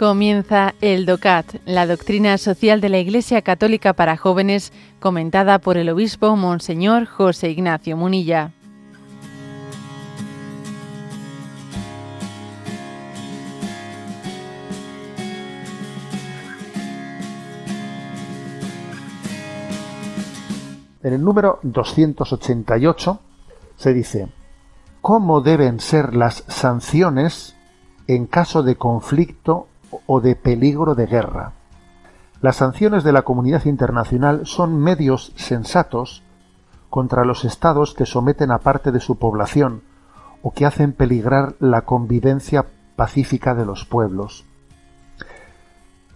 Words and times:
Comienza 0.00 0.74
el 0.80 1.04
DOCAT, 1.04 1.56
la 1.66 1.86
doctrina 1.86 2.38
social 2.38 2.80
de 2.80 2.88
la 2.88 2.96
Iglesia 2.96 3.42
Católica 3.42 3.92
para 3.92 4.16
jóvenes, 4.16 4.72
comentada 4.98 5.58
por 5.58 5.76
el 5.76 5.90
obispo 5.90 6.36
Monseñor 6.36 7.04
José 7.04 7.50
Ignacio 7.50 7.98
Munilla. 7.98 8.54
En 21.02 21.12
el 21.12 21.22
número 21.22 21.58
288 21.62 23.20
se 23.76 23.92
dice, 23.92 24.28
¿cómo 25.02 25.42
deben 25.42 25.78
ser 25.78 26.16
las 26.16 26.44
sanciones 26.48 27.54
en 28.06 28.24
caso 28.26 28.62
de 28.62 28.76
conflicto 28.76 29.66
o 30.06 30.20
de 30.20 30.36
peligro 30.36 30.94
de 30.94 31.06
guerra. 31.06 31.52
Las 32.40 32.56
sanciones 32.56 33.04
de 33.04 33.12
la 33.12 33.22
comunidad 33.22 33.66
internacional 33.66 34.46
son 34.46 34.78
medios 34.78 35.32
sensatos 35.36 36.22
contra 36.88 37.24
los 37.24 37.44
estados 37.44 37.94
que 37.94 38.06
someten 38.06 38.50
a 38.50 38.58
parte 38.58 38.92
de 38.92 39.00
su 39.00 39.16
población 39.16 39.82
o 40.42 40.52
que 40.52 40.66
hacen 40.66 40.92
peligrar 40.92 41.54
la 41.60 41.82
convivencia 41.82 42.66
pacífica 42.96 43.54
de 43.54 43.66
los 43.66 43.84
pueblos. 43.84 44.44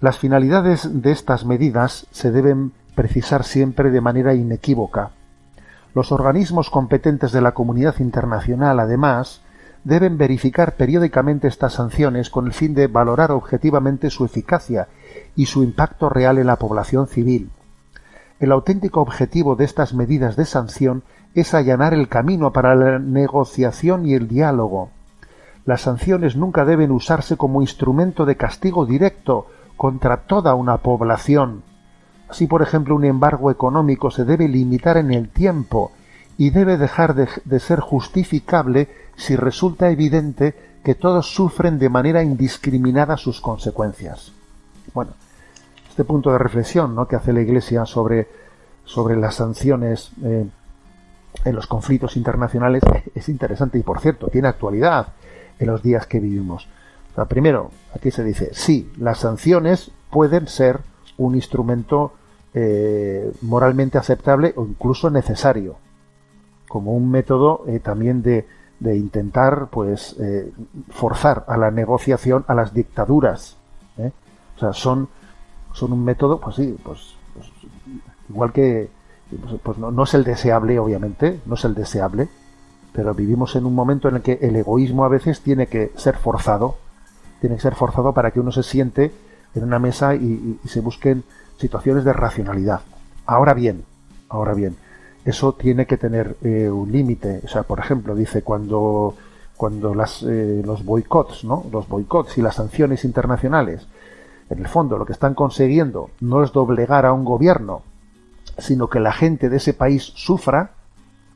Las 0.00 0.18
finalidades 0.18 1.02
de 1.02 1.12
estas 1.12 1.44
medidas 1.44 2.06
se 2.10 2.30
deben 2.30 2.72
precisar 2.94 3.44
siempre 3.44 3.90
de 3.90 4.00
manera 4.00 4.34
inequívoca. 4.34 5.10
Los 5.94 6.10
organismos 6.10 6.70
competentes 6.70 7.32
de 7.32 7.40
la 7.40 7.52
comunidad 7.52 8.00
internacional, 8.00 8.80
además, 8.80 9.42
deben 9.84 10.16
verificar 10.16 10.76
periódicamente 10.76 11.46
estas 11.46 11.74
sanciones 11.74 12.30
con 12.30 12.46
el 12.46 12.52
fin 12.52 12.74
de 12.74 12.86
valorar 12.86 13.30
objetivamente 13.30 14.10
su 14.10 14.24
eficacia 14.24 14.88
y 15.36 15.46
su 15.46 15.62
impacto 15.62 16.08
real 16.08 16.38
en 16.38 16.46
la 16.46 16.56
población 16.56 17.06
civil. 17.06 17.50
El 18.40 18.50
auténtico 18.50 19.00
objetivo 19.00 19.56
de 19.56 19.64
estas 19.64 19.94
medidas 19.94 20.36
de 20.36 20.46
sanción 20.46 21.02
es 21.34 21.54
allanar 21.54 21.94
el 21.94 22.08
camino 22.08 22.52
para 22.52 22.74
la 22.74 22.98
negociación 22.98 24.06
y 24.06 24.14
el 24.14 24.26
diálogo. 24.26 24.90
Las 25.64 25.82
sanciones 25.82 26.36
nunca 26.36 26.64
deben 26.64 26.90
usarse 26.90 27.36
como 27.36 27.62
instrumento 27.62 28.26
de 28.26 28.36
castigo 28.36 28.86
directo 28.86 29.46
contra 29.76 30.18
toda 30.18 30.54
una 30.54 30.78
población. 30.78 31.62
Así, 32.28 32.46
por 32.46 32.62
ejemplo, 32.62 32.96
un 32.96 33.04
embargo 33.04 33.50
económico 33.50 34.10
se 34.10 34.24
debe 34.24 34.48
limitar 34.48 34.96
en 34.96 35.12
el 35.12 35.28
tiempo 35.28 35.92
y 36.36 36.50
debe 36.50 36.76
dejar 36.76 37.14
de, 37.14 37.60
ser 37.60 37.80
justificable 37.80 38.88
si 39.16 39.36
resulta 39.36 39.90
evidente 39.90 40.54
que 40.82 40.94
todos 40.94 41.32
sufren 41.32 41.78
de 41.78 41.88
manera 41.88 42.22
indiscriminada 42.22 43.16
sus 43.16 43.40
consecuencias. 43.40 44.32
Bueno, 44.92 45.12
este 45.88 46.04
punto 46.04 46.32
de 46.32 46.38
reflexión 46.38 46.94
¿no? 46.94 47.06
que 47.06 47.16
hace 47.16 47.32
la 47.32 47.40
Iglesia 47.40 47.86
sobre, 47.86 48.28
sobre 48.84 49.16
las 49.16 49.36
sanciones 49.36 50.10
eh, 50.22 50.46
en 51.44 51.54
los 51.54 51.66
conflictos 51.66 52.16
internacionales 52.16 52.82
es 53.14 53.28
interesante 53.28 53.78
y, 53.78 53.82
por 53.82 54.00
cierto, 54.00 54.28
tiene 54.28 54.48
actualidad 54.48 55.08
en 55.58 55.68
los 55.68 55.82
días 55.82 56.06
que 56.06 56.20
vivimos. 56.20 56.68
primero, 57.28 57.70
aquí 57.94 58.10
se 58.10 58.24
dice, 58.24 58.50
sí, 58.52 58.92
las 58.98 59.18
sanciones 59.18 59.90
pueden 60.10 60.48
ser 60.48 60.80
un 61.16 61.36
instrumento 61.36 62.12
eh, 62.54 63.32
moralmente 63.42 63.98
aceptable 63.98 64.52
o 64.56 64.64
incluso 64.64 65.10
necesario, 65.10 65.76
como 66.74 66.92
un 66.92 67.08
método 67.08 67.62
eh, 67.68 67.78
también 67.78 68.20
de, 68.20 68.48
de 68.80 68.96
intentar 68.96 69.68
pues 69.70 70.16
eh, 70.18 70.52
forzar 70.90 71.44
a 71.46 71.56
la 71.56 71.70
negociación 71.70 72.44
a 72.48 72.54
las 72.54 72.74
dictaduras 72.74 73.56
¿eh? 73.96 74.10
o 74.56 74.58
sea 74.58 74.72
son 74.72 75.08
son 75.72 75.92
un 75.92 76.04
método 76.04 76.40
pues 76.40 76.56
sí 76.56 76.76
pues, 76.82 77.14
pues 77.32 77.46
igual 78.28 78.52
que 78.52 78.88
pues, 79.40 79.54
pues 79.62 79.78
no, 79.78 79.92
no, 79.92 80.02
es 80.02 80.14
el 80.14 80.24
deseable 80.24 80.80
obviamente 80.80 81.38
no 81.46 81.54
es 81.54 81.64
el 81.64 81.76
deseable 81.76 82.28
pero 82.92 83.14
vivimos 83.14 83.54
en 83.54 83.66
un 83.66 83.74
momento 83.76 84.08
en 84.08 84.16
el 84.16 84.22
que 84.22 84.40
el 84.42 84.56
egoísmo 84.56 85.04
a 85.04 85.08
veces 85.08 85.42
tiene 85.42 85.68
que 85.68 85.92
ser 85.94 86.16
forzado 86.16 86.78
tiene 87.40 87.54
que 87.54 87.62
ser 87.62 87.76
forzado 87.76 88.12
para 88.12 88.32
que 88.32 88.40
uno 88.40 88.50
se 88.50 88.64
siente 88.64 89.12
en 89.54 89.62
una 89.62 89.78
mesa 89.78 90.16
y, 90.16 90.58
y 90.64 90.68
se 90.68 90.80
busquen 90.80 91.22
situaciones 91.56 92.02
de 92.02 92.12
racionalidad 92.12 92.80
ahora 93.26 93.54
bien 93.54 93.84
ahora 94.28 94.54
bien 94.54 94.76
eso 95.24 95.54
tiene 95.54 95.86
que 95.86 95.96
tener 95.96 96.36
eh, 96.42 96.68
un 96.68 96.90
límite. 96.92 97.40
O 97.44 97.48
sea, 97.48 97.62
por 97.62 97.78
ejemplo, 97.78 98.14
dice 98.14 98.42
cuando 98.42 99.16
cuando 99.56 99.94
las, 99.94 100.22
eh, 100.24 100.62
los 100.64 100.84
boicots, 100.84 101.44
¿no? 101.44 101.64
Los 101.70 101.88
boicots 101.88 102.36
y 102.38 102.42
las 102.42 102.56
sanciones 102.56 103.04
internacionales, 103.04 103.86
en 104.50 104.58
el 104.58 104.66
fondo 104.66 104.98
lo 104.98 105.06
que 105.06 105.12
están 105.12 105.34
consiguiendo 105.34 106.10
no 106.20 106.42
es 106.42 106.52
doblegar 106.52 107.06
a 107.06 107.12
un 107.12 107.24
gobierno, 107.24 107.82
sino 108.58 108.88
que 108.88 109.00
la 109.00 109.12
gente 109.12 109.48
de 109.48 109.56
ese 109.58 109.72
país 109.72 110.12
sufra. 110.16 110.72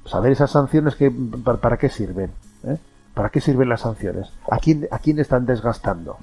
Saber 0.05 0.32
esas 0.32 0.50
sanciones 0.50 0.97
que 0.97 1.10
para, 1.10 1.76
qué 1.76 1.91
sirven, 1.91 2.31
¿Eh? 2.65 2.78
¿Para 3.15 3.28
qué 3.28 3.41
sirven 3.41 3.69
las 3.69 3.82
sanciones? 3.82 4.31
¿A 4.50 4.59
quién, 4.59 4.88
a 4.91 4.99
quién 4.99 5.19
están 5.19 5.44
desgastando? 5.44 6.16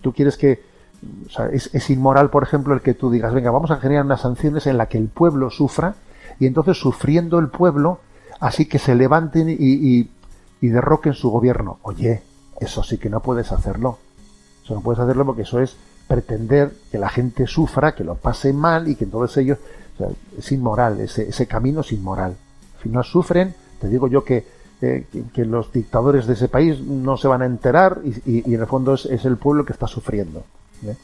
¿Tú 0.00 0.12
quieres 0.12 0.36
que 0.36 0.60
es, 1.52 1.90
inmoral, 1.90 2.30
por 2.30 2.42
ejemplo, 2.42 2.74
el 2.74 2.80
que 2.80 2.94
tú 2.94 3.10
digas, 3.10 3.34
venga, 3.34 3.50
vamos 3.50 3.70
a 3.70 3.78
generar 3.78 4.04
unas 4.04 4.20
sanciones 4.20 4.66
en 4.66 4.78
las 4.78 4.88
que 4.88 4.98
el 4.98 5.08
pueblo 5.08 5.50
sufra 5.50 5.94
y 6.38 6.46
entonces 6.46 6.78
sufriendo 6.78 7.38
el 7.38 7.48
pueblo, 7.48 8.00
así 8.40 8.66
que 8.66 8.78
se 8.78 8.94
levanten 8.94 9.48
y, 9.48 10.08
derroquen 10.60 11.14
su 11.14 11.30
gobierno. 11.30 11.78
Oye, 11.82 12.22
eso 12.60 12.82
sí 12.84 12.98
que 12.98 13.10
no 13.10 13.20
puedes 13.20 13.50
hacerlo. 13.50 13.98
Eso 14.64 14.74
no 14.74 14.80
puedes 14.80 15.00
hacerlo 15.00 15.26
porque 15.26 15.42
eso 15.42 15.60
es 15.60 15.76
pretender 16.06 16.72
que 16.90 16.98
la 16.98 17.08
gente 17.08 17.46
sufra, 17.48 17.94
que 17.94 18.04
lo 18.04 18.14
pase 18.14 18.52
mal 18.52 18.88
y 18.88 18.94
que 18.94 19.06
todos 19.06 19.36
ellos... 19.36 19.58
es 20.38 20.52
inmoral, 20.52 21.00
ese, 21.00 21.28
ese 21.28 21.46
camino 21.46 21.80
es 21.80 21.90
inmoral. 21.92 22.36
Si 22.82 22.88
no 22.88 23.02
sufren, 23.02 23.54
te 23.80 23.88
digo 23.88 24.06
yo 24.06 24.22
que, 24.22 24.46
eh, 24.80 25.06
que, 25.34 25.44
los 25.44 25.72
dictadores 25.72 26.26
de 26.26 26.34
ese 26.34 26.48
país 26.48 26.80
no 26.80 27.16
se 27.16 27.28
van 27.28 27.42
a 27.42 27.46
enterar 27.46 28.00
y, 28.04 28.54
en 28.54 28.60
el 28.60 28.66
fondo 28.66 28.94
es 28.94 29.24
el 29.24 29.36
pueblo 29.36 29.64
que 29.64 29.72
está 29.72 29.88
sufriendo. 29.88 30.44
¿Eh? 30.86 30.96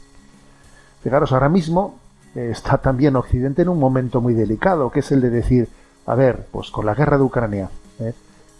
Fijaros, 1.01 1.31
ahora 1.31 1.49
mismo 1.49 1.99
eh, 2.35 2.49
está 2.51 2.77
también 2.77 3.15
Occidente 3.15 3.61
en 3.61 3.69
un 3.69 3.79
momento 3.79 4.21
muy 4.21 4.33
delicado, 4.33 4.91
que 4.91 4.99
es 4.99 5.11
el 5.11 5.21
de 5.21 5.29
decir, 5.29 5.69
a 6.05 6.15
ver, 6.15 6.47
pues 6.51 6.69
con 6.71 6.85
la 6.85 6.93
guerra 6.93 7.17
de 7.17 7.23
Ucrania, 7.23 7.69
¿eh? 7.99 8.13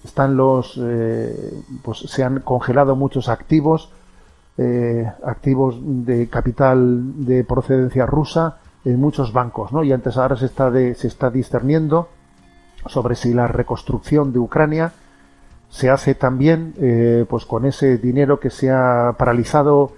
están 0.04 0.38
los, 0.38 0.80
pues 1.82 2.00
se 2.00 2.24
han 2.24 2.40
congelado 2.40 2.96
muchos 2.96 3.28
activos, 3.28 3.92
activos 5.26 5.76
de 5.82 6.30
capital 6.30 7.26
de 7.26 7.44
procedencia 7.44 8.06
rusa 8.06 8.60
en 8.86 8.98
muchos 8.98 9.34
bancos, 9.34 9.74
¿no? 9.74 9.84
Y 9.84 9.92
antes 9.92 10.16
ahora 10.16 10.38
se 10.38 10.46
está 10.46 10.72
se 10.72 11.06
está 11.06 11.30
discerniendo 11.30 12.08
sobre 12.86 13.16
si 13.16 13.34
la 13.34 13.48
reconstrucción 13.48 14.32
de 14.32 14.40
Ucrania 14.40 14.94
se 15.70 15.90
hace 15.90 16.16
también 16.16 17.26
pues 17.30 17.46
con 17.46 17.66
ese 17.66 17.98
dinero 17.98 18.40
que 18.40 18.52
se 18.52 18.72
ha 18.72 19.16
paralizado 19.18 19.92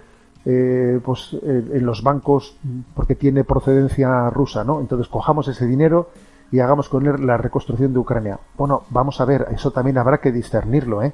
eh, 0.46 1.00
pues 1.04 1.34
eh, 1.34 1.64
en 1.74 1.86
los 1.86 2.02
bancos 2.02 2.58
porque 2.96 3.16
tiene 3.16 3.44
procedencia 3.44 4.30
rusa, 4.30 4.64
¿no? 4.64 4.80
Entonces 4.80 5.08
cojamos 5.08 5.48
ese 5.48 5.68
dinero 5.68 6.10
y 6.52 6.60
hagamos 6.60 6.90
con 6.90 7.06
él 7.06 7.26
la 7.26 7.38
reconstrucción 7.38 7.94
de 7.94 8.00
Ucrania. 8.00 8.40
Bueno, 8.58 8.84
vamos 8.90 9.22
a 9.22 9.26
ver, 9.26 9.48
eso 9.52 9.72
también 9.72 9.98
habrá 9.98 10.20
que 10.20 10.32
discernirlo, 10.32 11.04
¿eh? 11.04 11.14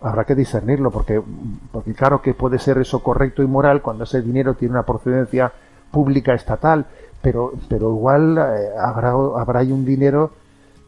Habrá 0.00 0.24
que 0.24 0.34
discernirlo 0.34 0.90
porque, 0.90 1.22
porque 1.70 1.94
claro 1.94 2.22
que 2.22 2.34
puede 2.34 2.58
ser 2.58 2.78
eso 2.78 3.02
correcto 3.02 3.42
y 3.42 3.46
moral 3.46 3.82
cuando 3.82 4.04
ese 4.04 4.20
dinero 4.20 4.54
tiene 4.54 4.72
una 4.72 4.82
procedencia 4.82 5.52
pública 5.92 6.34
estatal, 6.34 6.86
pero, 7.20 7.52
pero 7.68 7.90
igual 7.90 8.36
eh, 8.38 8.70
habrá, 8.80 9.10
habrá 9.10 9.60
un 9.60 9.84
dinero 9.84 10.32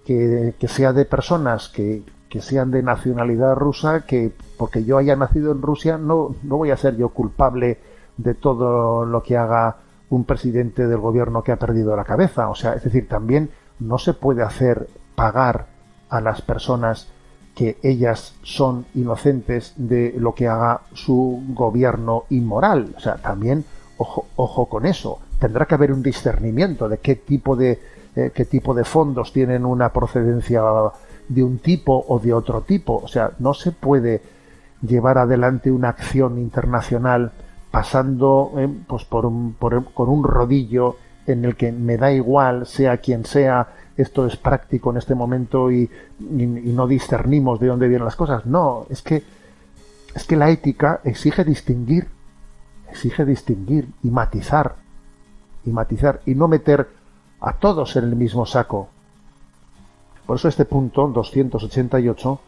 que, 0.05 0.55
que 0.59 0.67
sea 0.67 0.93
de 0.93 1.05
personas 1.05 1.69
que, 1.69 2.03
que 2.35 2.43
sean 2.43 2.73
de 2.73 2.83
nacionalidad 2.83 3.55
rusa, 3.55 4.01
que 4.07 4.33
porque 4.59 4.83
yo 4.83 4.99
haya 4.99 5.15
nacido 5.15 5.53
en 5.53 5.63
Rusia 5.63 5.99
no, 5.99 6.35
no 6.43 6.57
voy 6.57 6.73
a 6.73 6.77
ser 6.77 6.97
yo 6.97 7.11
culpable 7.11 7.79
de 8.17 8.35
todo 8.35 9.07
lo 9.07 9.23
que 9.23 9.37
haga 9.37 9.77
un 10.11 10.25
presidente 10.25 10.89
del 10.89 10.99
gobierno 10.99 11.45
que 11.45 11.53
ha 11.53 11.61
perdido 11.61 11.95
la 11.95 12.03
cabeza. 12.03 12.49
O 12.49 12.57
sea, 12.57 12.73
es 12.73 12.83
decir, 12.83 13.07
también 13.07 13.51
no 13.79 13.99
se 13.99 14.15
puede 14.15 14.43
hacer 14.43 14.89
pagar 15.15 15.67
a 16.09 16.21
las 16.21 16.43
personas 16.43 17.07
que 17.55 17.79
ellas 17.85 18.35
son 18.43 18.85
inocentes 18.97 19.73
de 19.77 20.13
lo 20.19 20.35
que 20.35 20.49
haga 20.49 20.81
su 20.93 21.41
gobierno 21.51 22.25
inmoral. 22.31 22.97
O 22.97 23.01
sea, 23.01 23.15
también 23.15 23.65
ojo, 23.97 24.27
ojo 24.35 24.69
con 24.69 24.87
eso. 24.87 25.21
Tendrá 25.39 25.67
que 25.67 25.77
haber 25.77 25.93
un 25.93 26.03
discernimiento 26.03 26.89
de 26.89 26.99
qué 26.99 27.15
tipo 27.15 27.55
de 27.55 27.79
eh, 28.17 28.33
qué 28.35 28.45
tipo 28.45 28.75
de 28.75 28.83
fondos 28.83 29.33
tienen 29.33 29.65
una 29.65 29.93
procedencia 29.93 30.63
de 31.29 31.43
un 31.43 31.59
tipo 31.59 32.05
o 32.09 32.19
de 32.19 32.33
otro 32.33 32.63
tipo. 32.63 33.01
O 33.03 33.09
sea, 33.09 33.33
no 33.39 33.55
se 33.55 33.73
puede 33.73 34.23
llevar 34.83 35.19
adelante 35.19 35.71
una 35.71 35.91
acción 35.91 36.39
internacional 36.39 37.33
pasando 37.71 38.53
eh, 38.57 38.69
pues 38.87 39.05
por 39.05 39.27
un, 39.27 39.55
por, 39.55 39.93
con 39.93 40.09
un 40.09 40.23
rodillo 40.23 40.97
en 41.27 41.45
el 41.45 41.57
que 41.57 41.73
me 41.73 41.97
da 41.97 42.13
igual, 42.13 42.67
sea 42.67 42.99
quien 42.99 43.25
sea, 43.25 43.69
esto 43.97 44.27
es 44.27 44.37
práctico 44.37 44.91
en 44.91 44.99
este 44.99 45.15
momento 45.15 45.71
y, 45.71 45.91
y, 46.21 46.47
no 46.47 46.87
discernimos 46.87 47.59
de 47.61 47.69
dónde 47.69 47.89
vienen 47.89 48.05
las 48.05 48.17
cosas. 48.17 48.45
No, 48.45 48.87
es 48.91 49.03
que 49.03 49.23
es 50.15 50.25
que 50.25 50.37
la 50.37 50.51
ética 50.51 51.01
exige 51.03 51.45
distinguir, 51.45 52.09
exige 52.91 53.25
distinguir 53.25 53.89
y 54.03 54.11
matizar, 54.11 54.77
y 55.65 55.71
matizar, 55.71 56.21
y 56.27 56.35
no 56.35 56.47
meter 56.47 56.89
a 57.41 57.55
todos 57.55 57.97
en 57.97 58.05
el 58.05 58.17
mismo 58.17 58.47
saco. 58.47 58.89
Por 60.27 60.37
eso 60.37 60.49
este 60.49 60.65
punto 60.65 61.07
288, 61.09 62.41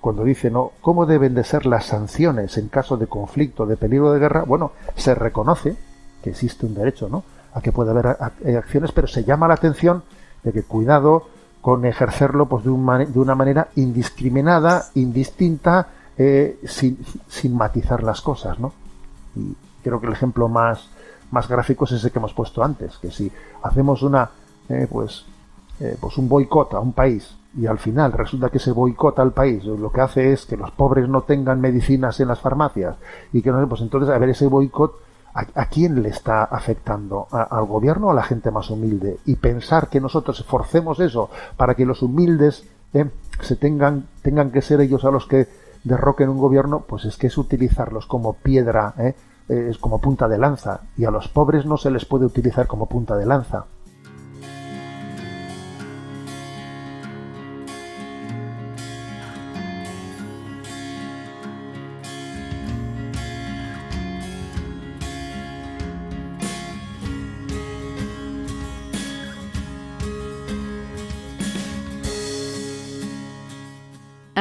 cuando 0.00 0.24
dice, 0.24 0.50
¿no? 0.50 0.72
¿Cómo 0.80 1.06
deben 1.06 1.34
de 1.34 1.44
ser 1.44 1.66
las 1.66 1.86
sanciones 1.86 2.58
en 2.58 2.68
caso 2.68 2.96
de 2.96 3.06
conflicto, 3.06 3.66
de 3.66 3.76
peligro 3.76 4.12
de 4.12 4.18
guerra? 4.18 4.44
Bueno, 4.44 4.72
se 4.96 5.14
reconoce 5.14 5.76
que 6.22 6.30
existe 6.30 6.66
un 6.66 6.74
derecho, 6.74 7.08
¿no? 7.08 7.24
A 7.54 7.60
que 7.60 7.72
puede 7.72 7.90
haber 7.90 8.06
acciones, 8.56 8.92
pero 8.92 9.06
se 9.06 9.24
llama 9.24 9.48
la 9.48 9.54
atención 9.54 10.02
de 10.42 10.52
que 10.52 10.62
cuidado 10.62 11.26
con 11.60 11.84
ejercerlo 11.84 12.46
pues 12.46 12.64
de, 12.64 12.70
de 12.70 13.18
una 13.18 13.34
manera 13.34 13.68
indiscriminada, 13.76 14.86
indistinta, 14.94 15.88
eh, 16.18 16.58
sin, 16.66 16.98
sin, 17.28 17.56
matizar 17.56 18.02
las 18.02 18.20
cosas, 18.20 18.58
¿no? 18.58 18.72
Y 19.36 19.54
creo 19.82 20.00
que 20.00 20.08
el 20.08 20.12
ejemplo 20.12 20.48
más, 20.48 20.88
más 21.30 21.48
gráfico 21.48 21.84
es 21.84 21.92
ese 21.92 22.10
que 22.10 22.18
hemos 22.18 22.34
puesto 22.34 22.62
antes, 22.62 22.98
que 22.98 23.10
si 23.10 23.30
hacemos 23.62 24.02
una, 24.02 24.28
eh, 24.68 24.88
pues, 24.90 25.24
eh, 25.80 25.96
pues 26.00 26.18
un 26.18 26.28
boicot 26.28 26.74
a 26.74 26.80
un 26.80 26.92
país 26.92 27.36
y 27.56 27.66
al 27.66 27.78
final 27.78 28.12
resulta 28.12 28.48
que 28.48 28.58
ese 28.58 28.72
boicot 28.72 29.18
al 29.18 29.32
país 29.32 29.64
lo 29.64 29.92
que 29.92 30.00
hace 30.00 30.32
es 30.32 30.46
que 30.46 30.56
los 30.56 30.70
pobres 30.70 31.08
no 31.08 31.22
tengan 31.22 31.60
medicinas 31.60 32.18
en 32.20 32.28
las 32.28 32.40
farmacias 32.40 32.96
y 33.32 33.42
que 33.42 33.50
no, 33.50 33.68
pues 33.68 33.82
entonces 33.82 34.10
a 34.10 34.18
ver 34.18 34.30
ese 34.30 34.46
boicot 34.46 34.94
¿A, 35.34 35.66
quién 35.66 36.02
le 36.02 36.10
está 36.10 36.44
afectando? 36.44 37.26
¿Al 37.30 37.64
gobierno 37.64 38.08
o 38.08 38.10
a 38.10 38.14
la 38.14 38.22
gente 38.22 38.50
más 38.50 38.68
humilde? 38.68 39.18
Y 39.24 39.36
pensar 39.36 39.88
que 39.88 39.98
nosotros 39.98 40.44
forcemos 40.44 41.00
eso 41.00 41.30
para 41.56 41.74
que 41.74 41.86
los 41.86 42.02
humildes 42.02 42.64
eh, 42.92 43.08
se 43.40 43.56
tengan, 43.56 44.08
tengan 44.20 44.50
que 44.50 44.60
ser 44.60 44.82
ellos 44.82 45.06
a 45.06 45.10
los 45.10 45.26
que 45.26 45.48
derroquen 45.84 46.28
un 46.28 46.36
gobierno, 46.36 46.80
pues 46.86 47.06
es 47.06 47.16
que 47.16 47.28
es 47.28 47.38
utilizarlos 47.38 48.04
como 48.06 48.34
piedra, 48.34 48.92
eh, 48.98 49.14
es 49.48 49.78
como 49.78 50.00
punta 50.00 50.28
de 50.28 50.36
lanza. 50.36 50.80
Y 50.98 51.06
a 51.06 51.10
los 51.10 51.28
pobres 51.28 51.64
no 51.64 51.78
se 51.78 51.90
les 51.90 52.04
puede 52.04 52.26
utilizar 52.26 52.66
como 52.66 52.84
punta 52.84 53.16
de 53.16 53.24
lanza. 53.24 53.64